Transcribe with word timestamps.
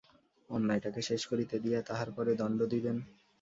অন্যায়টাকে 0.49 1.01
শেষ 1.01 1.21
করিতে 1.27 1.55
দিয়া 1.59 1.79
তাহার 1.81 2.09
পরে 2.11 2.31
দণ্ড 2.35 2.59
দিবেন। 2.65 2.97